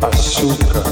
[0.00, 0.84] açúcar,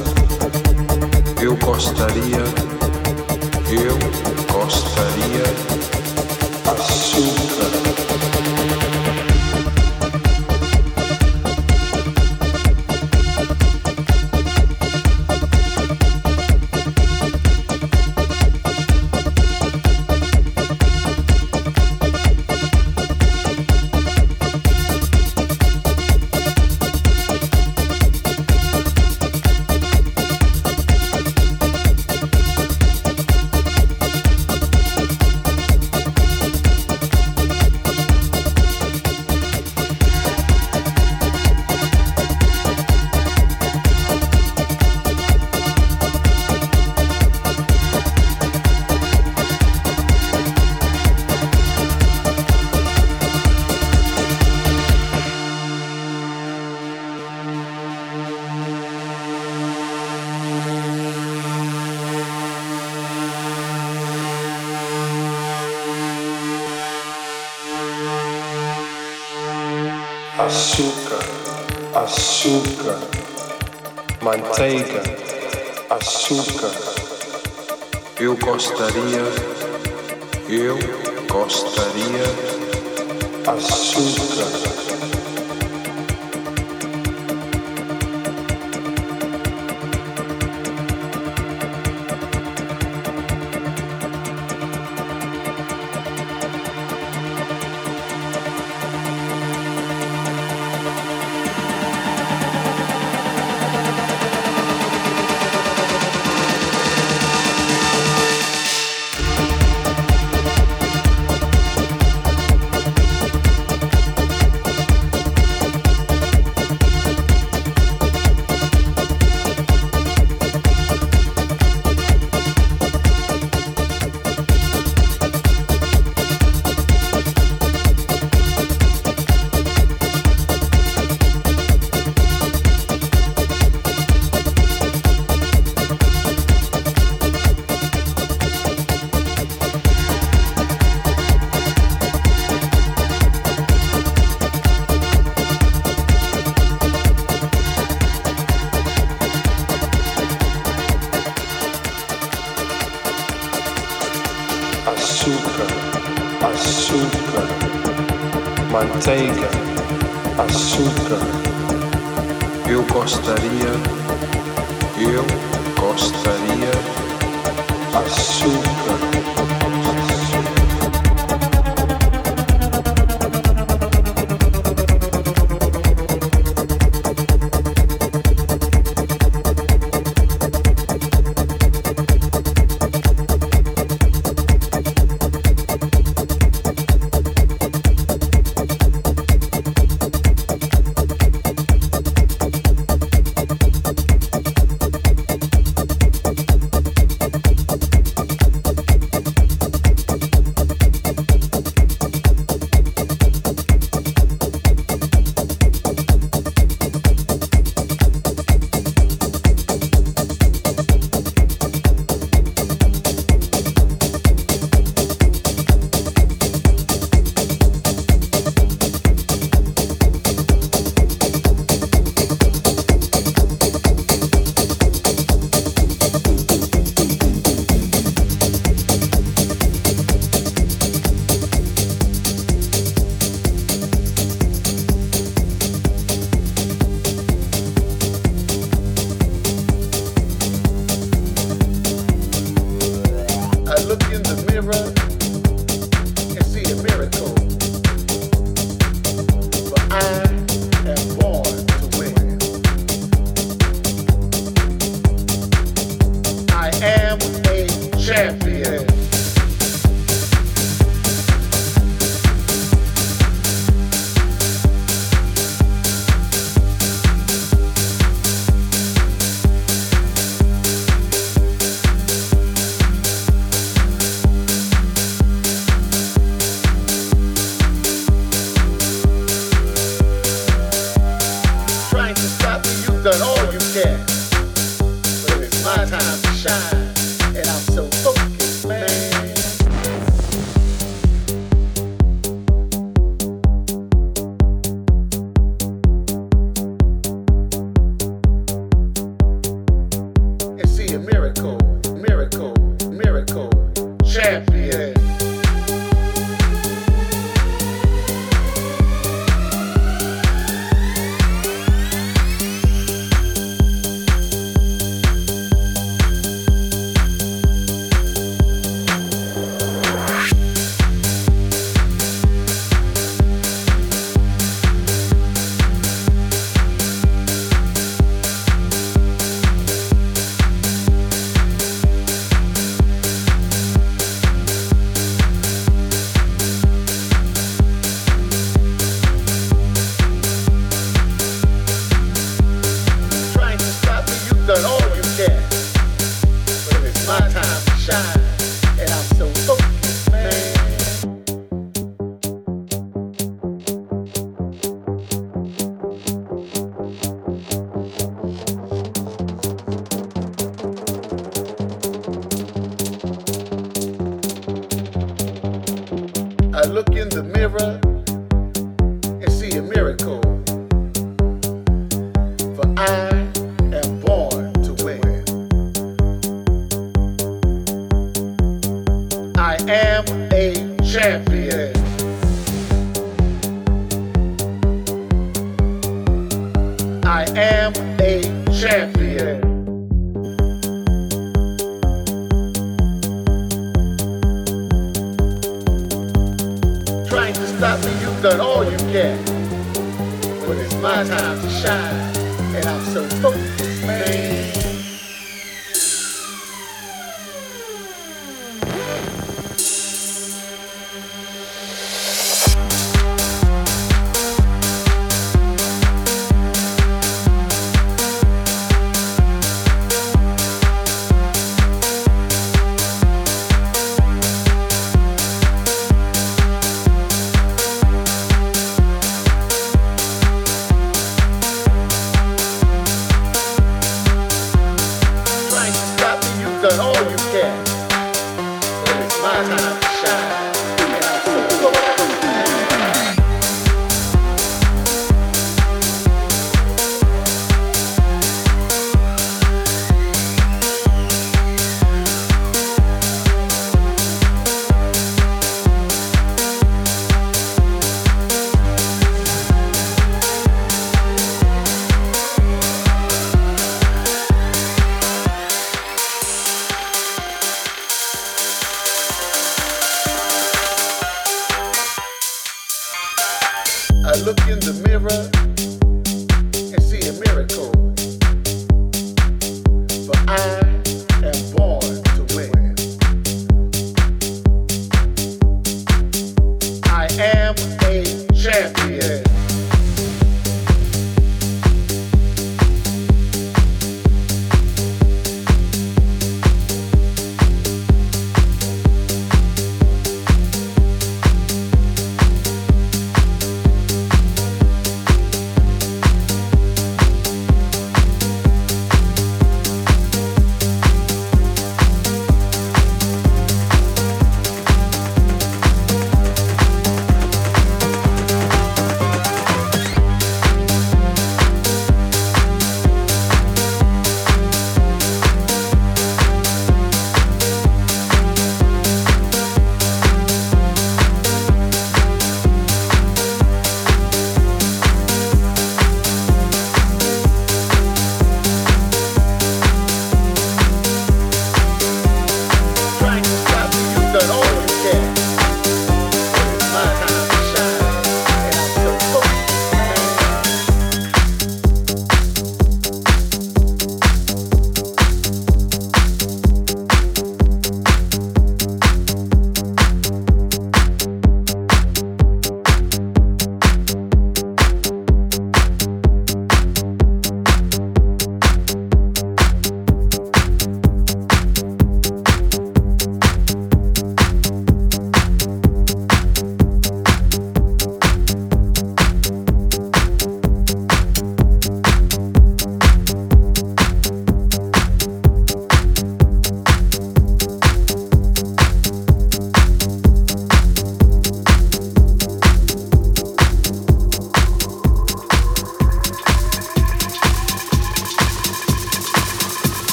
[74.74, 75.13] Jamaica.